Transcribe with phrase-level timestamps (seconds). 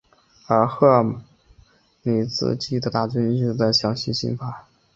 [0.47, 1.23] 而赫梅尔
[2.01, 4.67] 尼茨基的大军一直都在向西进发。